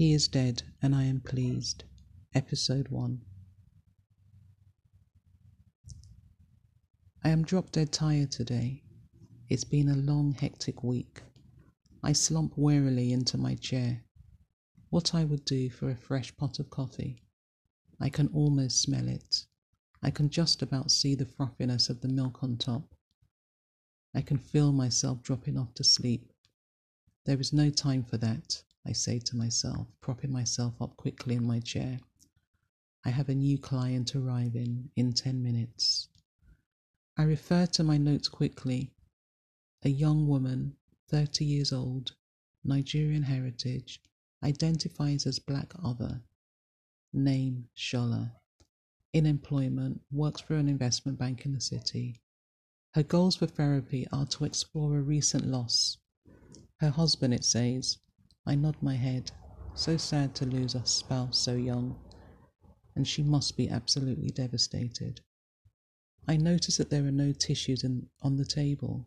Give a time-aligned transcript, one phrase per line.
[0.00, 1.84] He is dead, and I am pleased.
[2.34, 3.20] Episode 1.
[7.22, 8.82] I am drop dead tired today.
[9.50, 11.20] It's been a long, hectic week.
[12.02, 14.02] I slump wearily into my chair.
[14.88, 17.22] What I would do for a fresh pot of coffee.
[18.00, 19.44] I can almost smell it.
[20.02, 22.94] I can just about see the frothiness of the milk on top.
[24.14, 26.32] I can feel myself dropping off to sleep.
[27.26, 31.44] There is no time for that, I say to myself, propping myself up quickly in
[31.44, 32.00] my chair.
[33.04, 36.08] I have a new client arriving in 10 minutes.
[37.16, 38.92] I refer to my notes quickly.
[39.82, 40.76] A young woman,
[41.08, 42.14] 30 years old,
[42.64, 44.00] Nigerian heritage,
[44.42, 46.22] identifies as black other.
[47.12, 48.32] Name Shola.
[49.12, 52.20] In employment, works for an investment bank in the city.
[52.94, 55.98] Her goals for therapy are to explore a recent loss.
[56.78, 57.98] Her husband, it says.
[58.50, 59.30] I nod my head.
[59.76, 61.94] So sad to lose a spouse so young.
[62.96, 65.20] And she must be absolutely devastated.
[66.26, 69.06] I notice that there are no tissues in, on the table.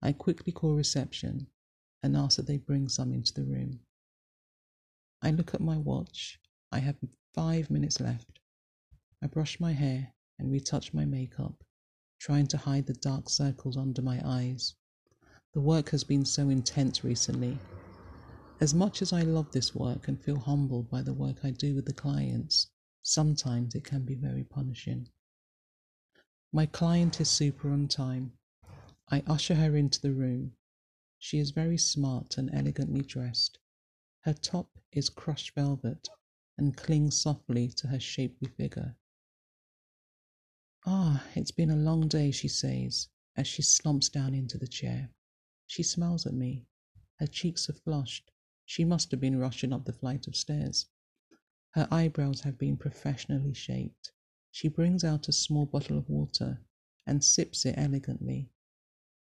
[0.00, 1.48] I quickly call reception
[2.02, 3.80] and ask that they bring some into the room.
[5.20, 6.38] I look at my watch.
[6.72, 6.96] I have
[7.34, 8.38] five minutes left.
[9.22, 11.64] I brush my hair and retouch my makeup,
[12.18, 14.72] trying to hide the dark circles under my eyes.
[15.52, 17.58] The work has been so intense recently.
[18.60, 21.74] As much as I love this work and feel humbled by the work I do
[21.74, 22.68] with the clients,
[23.00, 25.08] sometimes it can be very punishing.
[26.52, 28.32] My client is super on time.
[29.10, 30.52] I usher her into the room.
[31.18, 33.58] She is very smart and elegantly dressed.
[34.24, 36.10] Her top is crushed velvet
[36.58, 38.94] and clings softly to her shapely figure.
[40.84, 45.08] Ah, it's been a long day, she says as she slumps down into the chair.
[45.66, 46.66] She smiles at me.
[47.20, 48.30] Her cheeks are flushed.
[48.70, 50.86] She must have been rushing up the flight of stairs.
[51.72, 54.12] Her eyebrows have been professionally shaped.
[54.52, 56.60] She brings out a small bottle of water
[57.04, 58.48] and sips it elegantly.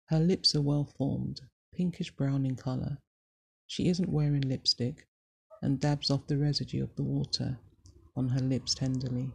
[0.07, 1.39] Her lips are well formed,
[1.71, 2.97] pinkish brown in colour.
[3.65, 5.07] She isn't wearing lipstick
[5.61, 7.57] and dabs off the residue of the water
[8.17, 9.31] on her lips tenderly.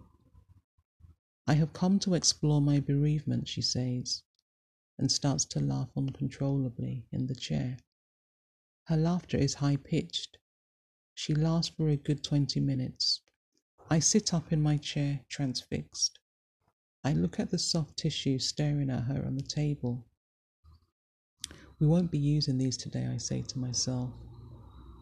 [1.47, 4.25] I have come to explore my bereavement, she says,
[4.99, 7.79] and starts to laugh uncontrollably in the chair.
[8.85, 10.39] Her laughter is high pitched.
[11.15, 13.21] She laughs for a good twenty minutes.
[13.91, 16.19] I sit up in my chair, transfixed.
[17.05, 20.07] I look at the soft tissue staring at her on the table.
[21.79, 24.11] We won't be using these today, I say to myself.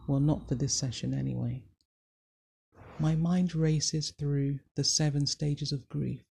[0.07, 1.63] Well, not for this session anyway.
[2.99, 6.23] My mind races through the seven stages of grief.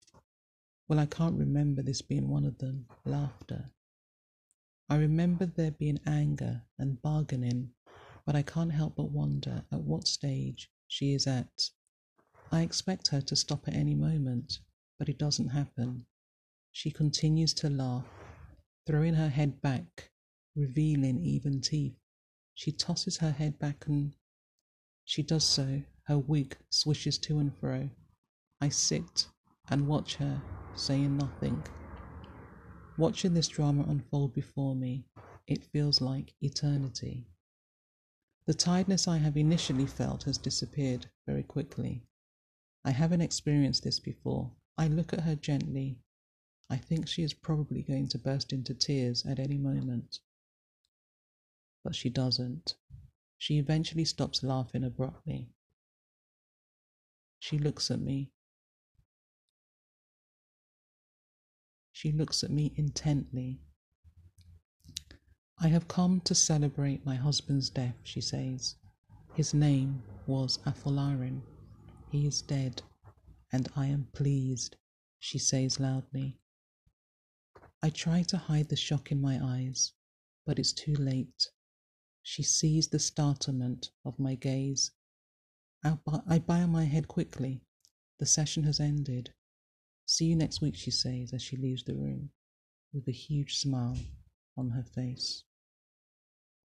[0.88, 3.70] Well, I can't remember this being one of them laughter.
[4.90, 7.70] I remember there being anger and bargaining,
[8.26, 11.70] but I can't help but wonder at what stage she is at.
[12.50, 14.58] I expect her to stop at any moment,
[14.98, 16.06] but it doesn't happen.
[16.72, 18.08] She continues to laugh,
[18.84, 20.10] throwing her head back,
[20.56, 21.94] revealing even teeth.
[22.56, 24.16] She tosses her head back and
[25.04, 25.82] she does so.
[26.08, 27.90] Her wig swishes to and fro.
[28.60, 29.28] I sit
[29.68, 30.42] and watch her,
[30.74, 31.62] saying nothing.
[33.00, 35.06] Watching this drama unfold before me,
[35.46, 37.24] it feels like eternity.
[38.44, 42.02] The tiredness I have initially felt has disappeared very quickly.
[42.84, 44.50] I haven't experienced this before.
[44.76, 45.96] I look at her gently.
[46.68, 50.18] I think she is probably going to burst into tears at any moment.
[51.82, 52.76] But she doesn't.
[53.38, 55.48] She eventually stops laughing abruptly.
[57.38, 58.30] She looks at me.
[62.00, 63.60] She looks at me intently.
[65.58, 68.76] I have come to celebrate my husband's death, she says.
[69.34, 71.42] His name was Afolarin.
[72.10, 72.80] He is dead,
[73.52, 74.76] and I am pleased,
[75.18, 76.38] she says loudly.
[77.82, 79.92] I try to hide the shock in my eyes,
[80.46, 81.50] but it's too late.
[82.22, 84.90] She sees the startlement of my gaze.
[85.84, 87.60] I bow my head quickly.
[88.18, 89.34] The session has ended.
[90.10, 92.30] See you next week, she says as she leaves the room,
[92.92, 93.96] with a huge smile
[94.56, 95.44] on her face.